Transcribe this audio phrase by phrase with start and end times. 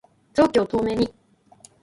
[0.33, 1.13] 臓器を透明に